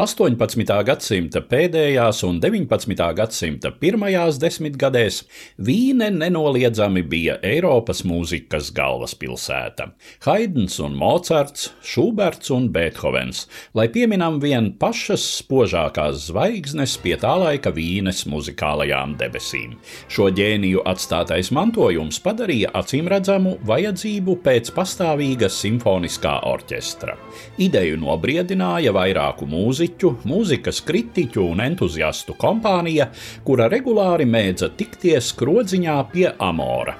18. 0.00 0.64
gadsimta 0.88 1.42
pēdējās 1.44 2.22
un 2.24 2.38
19. 2.40 2.94
gadsimta 3.12 3.68
pirmajās 3.76 4.38
desmitgadēs 4.40 5.18
Vīne 5.60 6.06
nenoliedzami 6.14 7.02
bija 7.04 7.34
Eiropas 7.44 8.00
mūzikas 8.08 8.70
galvaspilsēta. 8.72 9.90
Haidns 10.24 10.78
un 10.80 10.96
Mocarts, 10.96 11.74
Šuberts 11.84 12.48
un 12.56 12.70
Beethovens, 12.72 13.42
lai 13.76 13.90
pieminam 13.92 14.38
vien 14.40 14.70
pašas 14.80 15.26
spožākās 15.42 16.30
zvaigznes 16.30 16.96
pie 17.04 17.18
tā 17.20 17.34
laika 17.42 17.68
Vīnes 17.76 18.24
muzikālajām 18.32 19.18
debesīm. 19.20 19.76
Šo 20.08 20.30
ģēniju 20.32 20.86
atstātais 20.88 21.52
mantojums 21.52 22.22
padarīja 22.24 22.72
acīmredzamu 22.80 23.58
vajadzību 23.68 24.40
pēc 24.40 24.72
pastāvīga 24.72 25.52
simfoniskā 25.52 26.38
orķestra. 26.48 27.20
Ideju 27.60 28.00
nobriedināja 28.00 28.96
vairāku 28.96 29.52
mūziku 29.52 29.81
mūziķu, 29.82 30.10
mūzikas 30.30 30.78
kritiķu 30.86 31.42
un 31.42 31.60
entuziastu 31.60 32.36
kompānija, 32.38 33.08
kura 33.42 33.66
regulāri 33.68 34.24
mēdza 34.24 34.70
tikties 34.76 35.32
krodziņā 35.34 35.96
pie 36.12 36.28
Amora. 36.38 36.94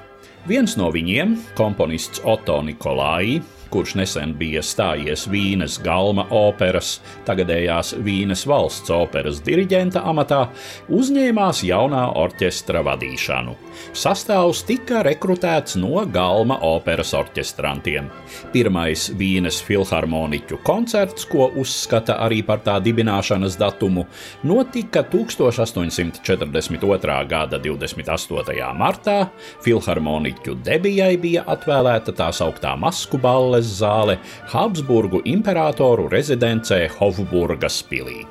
Viens 0.45 0.75
no 0.75 0.91
viņiem, 0.91 1.37
komponists 1.55 2.19
Otto 2.25 2.61
Nikolai, 2.61 3.39
kurš 3.73 3.95
nesen 3.97 4.35
bija 4.37 4.61
stājies 4.61 5.23
Vīnes 5.31 5.79
galma 5.81 6.27
operas, 6.29 6.99
tagadējās 7.25 7.95
Vīnes 8.05 8.45
valsts 8.45 8.91
operas 8.93 9.41
diriģenta 9.45 10.03
amatā, 10.05 10.47
uzņēmās 10.93 11.63
jaunā 11.65 12.13
orķestra 12.21 12.83
vadīšanu. 12.85 13.55
Sastāvs 13.97 14.61
tika 14.67 15.01
rekrutēts 15.05 15.75
no 15.81 16.05
galma 16.13 16.57
operas 16.65 17.13
orķestrantiem. 17.17 18.09
Pirmais 18.53 19.11
Vīnes 19.17 19.61
filharmoniķu 19.65 20.57
koncerts, 20.65 21.25
ko 21.29 21.51
uzskata 21.57 22.17
arī 22.21 22.43
par 22.45 22.59
tā 22.65 22.79
dibināšanas 22.83 23.57
datumu, 23.57 24.05
notika 24.45 25.03
1842. 25.09 27.27
gada 27.33 27.57
28. 27.57 28.73
martā. 28.77 29.27
Filharmoniķu 29.65 30.55
debijai 30.61 31.17
bija 31.17 31.43
atvēlēta 31.57 32.11
tā 32.17 32.29
sauktā 32.35 32.77
masku 32.77 33.17
spēles 33.23 33.62
zāle 33.63 34.19
Habsburgu 34.51 35.23
imperatoru 35.25 36.09
rezidencē 36.11 36.85
Hofburgas 36.99 37.81
pilī. 37.89 38.23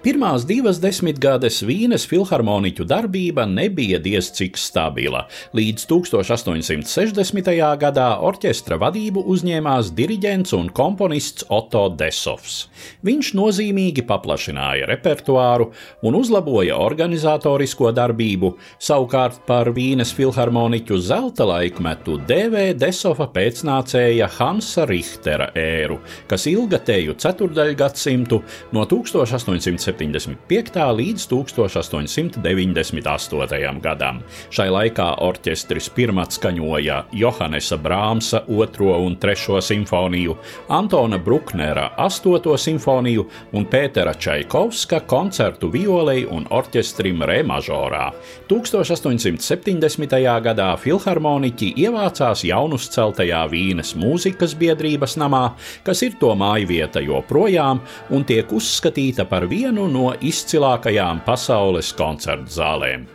Pirmās 0.00 0.46
divas 0.48 0.78
desmitgades 0.80 1.58
Vīnes 1.68 2.06
filharmoniķu 2.08 2.86
darbība 2.88 3.44
nebija 3.44 3.98
diez 4.00 4.30
cik 4.32 4.54
stabila. 4.56 5.26
Līdz 5.52 5.82
1860. 5.90 7.50
gadā 7.82 8.06
orķestra 8.24 8.78
vadību 8.80 9.20
uzņēmās 9.28 9.90
diriģents 9.98 10.54
un 10.56 10.70
komponists 10.72 11.44
Otto 11.52 11.82
Desovs. 11.92 12.70
Viņš 13.04 13.34
nozīmīgi 13.36 14.06
paplašināja 14.08 14.88
repertuāru 14.88 15.66
un 16.08 16.16
uzlaboja 16.16 16.80
organizatorisko 16.80 17.92
darbību, 17.92 18.54
savukārt 18.80 19.44
par 19.44 19.68
Vīnes 19.76 20.14
filharmoniķu 20.16 20.96
zelta 21.10 21.44
laikmetu 21.52 22.16
dēvē 22.24 22.70
Desova 22.72 23.28
pēcnācēja 23.36 24.32
Hansa 24.38 24.88
Richtera 24.88 25.52
ēru, 25.52 26.00
kas 26.24 26.48
ilga 26.48 26.80
teju 26.88 27.20
ceturdaļgadsimtu 27.20 28.42
no 28.72 28.88
1870. 28.96 29.89
1875. 29.92 30.94
līdz 30.94 31.28
1898. 31.28 33.80
gadam. 33.80 34.22
Šai 34.50 34.70
laikā 34.70 35.14
orķestris 35.24 35.90
pirmā 35.94 36.24
skaņoja 36.30 37.04
Johannesa 37.16 37.76
Brāmsa 37.78 38.42
2. 38.48 39.06
un 39.06 39.16
3. 39.16 39.62
simfoniju, 39.62 40.36
Antona 40.68 41.18
Bruknera 41.18 41.90
8. 41.98 42.56
simfoniju 42.56 43.26
un 43.52 43.66
Pētera 43.66 44.14
Čaikovska 44.14 45.00
koncertu 45.00 45.70
violei 45.70 46.26
un 46.26 46.46
orķestrim 46.50 47.22
Re 47.26 47.42
mažorā. 47.42 48.12
1870. 48.48 50.40
gadā 50.44 50.76
filharmoniķi 50.78 51.74
ievācās 51.84 52.44
jaunuzceltajā 52.46 53.48
Vīnes 53.50 53.94
mūzikas 53.98 54.54
biedrības 54.58 55.16
namā, 55.20 55.50
kas 55.84 56.02
ir 56.06 56.12
to 56.20 56.34
mājvieta 56.38 57.00
joprojām 57.04 57.80
un 58.10 58.24
tiek 58.24 58.52
uzskatīta 58.52 59.24
par 59.28 59.46
vienu 59.50 59.79
vienu 59.80 59.88
no 59.88 60.12
izcilākajām 60.20 61.22
pasaules 61.24 61.92
koncertu 61.96 62.52
zālēm. 62.52 63.06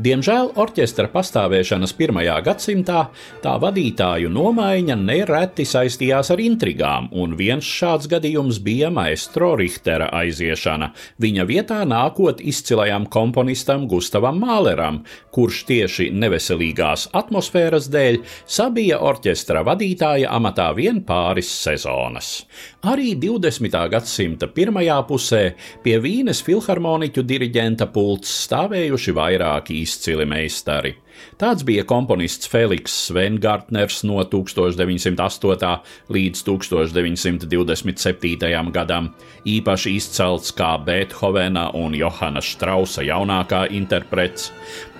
Diemžēl 0.00 0.54
orķestra 0.56 1.10
pastāvēšanas 1.12 1.92
pirmajā 1.98 2.38
gadsimtā 2.46 3.02
tā 3.44 3.52
vadītāju 3.60 4.30
nomaiņa 4.32 4.94
nereti 4.96 5.66
saistījās 5.68 6.30
ar 6.32 6.40
intrigām, 6.40 7.10
un 7.12 7.34
viens 7.36 7.66
šāds 7.68 8.08
gadījums 8.08 8.62
bija 8.64 8.88
maestro 8.88 9.50
Richtera 9.60 10.08
aiziešana, 10.16 10.88
viņa 11.20 11.44
vietā 11.44 11.82
nākot 11.84 12.40
izcilajam 12.40 13.04
komponistam 13.12 13.84
Gustavam 13.90 14.40
Māleram, 14.40 15.02
kurš 15.34 15.60
tieši 15.68 16.08
neveselīgās 16.16 17.10
atmosfēras 17.12 17.90
dēļ 17.92 18.22
sabija 18.48 19.02
orķestra 19.04 19.60
vadītāja 19.68 20.32
amatā 20.32 20.70
vien 20.72 21.02
pāris 21.04 21.52
sezonas. 21.52 22.46
Arī 22.88 23.12
20. 23.20 23.76
gadsimta 23.92 24.48
pirmajā 24.48 24.96
pusē 25.06 25.44
pie 25.84 26.00
Vīnes 26.00 26.40
filharmoniķu 26.42 27.28
diriģenta 27.28 27.92
pults 27.92 28.32
stāvējuši 28.48 29.16
vairāki 29.20 29.81
izcili 29.82 30.26
meistari. 30.26 30.94
Tāds 31.40 31.64
bija 31.66 31.84
komponists 31.88 32.48
Feliks 32.50 32.94
Svengartners 33.08 34.02
no 34.08 34.22
1908. 34.24 35.72
līdz 36.12 36.44
1927. 36.46 38.72
gadam, 38.72 39.10
īpaši 39.44 39.96
izcelts 39.98 40.54
kā 40.56 40.76
Beethovena 40.84 41.70
un 41.74 41.94
Johana 41.98 42.42
Strausa 42.44 43.02
jaunākā 43.06 43.66
interprets. 43.74 44.52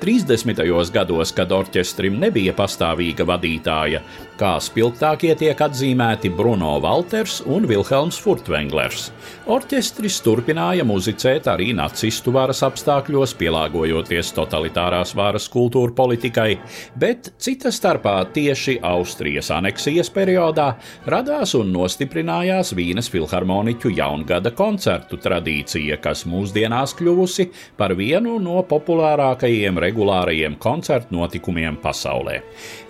30. 0.02 0.90
gados, 0.90 1.30
kad 1.30 1.52
orķestrim 1.54 2.16
nebija 2.18 2.50
pastāvīga 2.58 3.22
vadītāja, 3.22 4.00
kā 4.34 4.56
spilgtākie 4.58 5.30
tiek 5.38 5.60
atzīmēti 5.62 6.32
Bruno 6.34 6.72
Walters 6.82 7.36
un 7.46 7.68
Vilhelms 7.70 8.18
Furtvenglers. 8.18 9.12
Orķestris 9.46 10.16
turpināja 10.24 10.82
muzicēt 10.82 11.46
arī 11.52 11.68
nacistu 11.78 12.34
varas 12.34 12.64
apstākļos, 12.66 13.36
pielāgojoties 13.38 14.34
totalitārās 14.34 15.14
varas 15.14 15.46
kultūra 15.52 15.94
politikai, 16.02 16.56
bet 16.98 17.32
cita 17.42 17.70
starpā 17.72 18.16
tieši 18.34 18.78
Austrijas 18.82 19.52
aneksijas 19.54 20.10
periodā 20.10 20.72
radās 21.06 21.54
un 21.58 21.70
nostiprinājās 21.74 22.72
Vīnes 22.74 23.10
filharmoniķu 23.12 23.92
jaungada 23.94 24.50
koncertu 24.58 25.20
tradīcija, 25.22 26.00
kas 26.02 26.24
mūsdienās 26.26 26.96
kļuvusi 26.98 27.48
par 27.78 27.94
vienu 27.98 28.38
no 28.42 28.64
populārākajiem 28.66 29.78
regulārajiem 29.86 30.58
koncertu 30.62 31.20
notikumiem 31.20 31.78
pasaulē. 31.82 32.40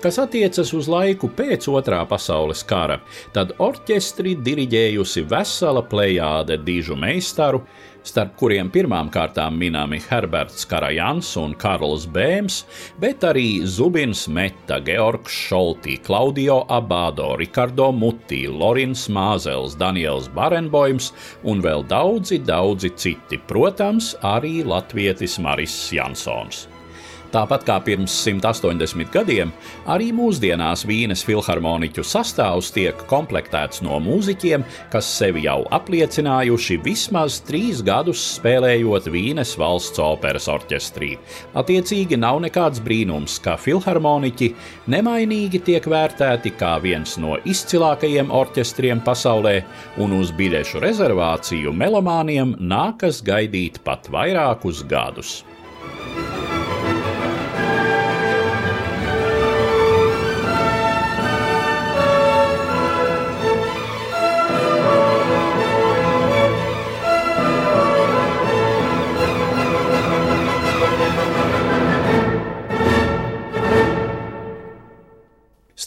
Kas 0.02 0.20
attiecas 0.22 0.72
uz 0.76 0.88
laiku 0.90 1.30
pēc 1.36 1.68
Otrā 1.72 2.02
pasaules 2.08 2.64
kara, 2.68 3.00
tad 3.36 3.54
orķestri 3.62 4.36
diriģējusi 4.40 5.26
vesela 5.28 5.84
plejāde 5.88 6.58
dižu 6.64 6.96
meistaru, 6.98 7.62
starp 8.06 8.34
kuriem 8.40 8.70
pirmām 8.72 9.10
kārtām 9.12 9.56
minami 9.60 10.00
Herberts 10.02 10.66
Karajans 10.68 11.32
un 11.40 11.54
Karls 11.58 12.06
Bēms, 12.10 12.62
bet 13.02 13.24
arī 13.26 13.62
Zubins 13.66 14.26
Meta, 14.28 14.80
Georgs 14.82 15.36
Šoltī, 15.48 15.98
Klaudio 16.02 16.62
Abado, 16.72 17.32
Rikardo 17.41 17.91
Muti, 17.94 18.44
Lorins 18.50 19.06
Māzels, 19.12 19.78
Daniels 19.78 20.28
Barenboims 20.34 21.12
un 21.44 21.62
vēl 21.64 21.86
daudzi, 21.91 22.42
daudzi 22.42 22.92
citi, 22.96 23.41
protams, 23.48 24.15
arī 24.34 24.60
latvietis 24.66 25.38
Maris 25.42 25.77
Jansons. 25.94 26.72
Tāpat 27.32 27.62
kā 27.64 27.78
pirms 27.80 28.12
180 28.26 29.08
gadiem, 29.14 29.52
arī 29.88 30.10
mūsdienās 30.12 30.82
Vīnes 30.84 31.22
filharmoniķu 31.24 32.02
sastāvs 32.04 32.68
tiek 32.74 32.98
komplektēts 33.08 33.80
no 33.80 33.96
mūziķiem, 34.04 34.66
kas 34.92 35.08
sevi 35.16 35.46
jau 35.46 35.62
apliecinājuši 35.72 36.76
vismaz 36.84 37.38
trīs 37.48 37.80
gadus 37.86 38.20
spēlējot 38.34 39.08
Vīnes 39.14 39.54
valsts 39.56 40.02
operas 40.04 40.50
orķestrī. 40.52 41.14
Attiecīgi 41.56 42.18
nav 42.20 42.42
nekāds 42.44 42.82
brīnums, 42.84 43.38
ka 43.40 43.56
filharmoniķi 43.56 44.50
nemainīgi 44.92 45.62
tiek 45.70 45.88
vērtēti 45.88 46.52
kā 46.60 46.74
viens 46.84 47.16
no 47.22 47.38
izcilākajiem 47.48 48.28
orķestriem 48.28 49.00
pasaulē, 49.06 49.54
un 50.04 50.18
uz 50.18 50.34
biļešu 50.36 50.84
rezervāciju 50.84 51.72
melomāniem 51.72 52.58
nākas 52.60 53.24
gaidīt 53.24 53.80
pat 53.88 54.12
vairākus 54.12 54.84
gadus. 54.84 55.40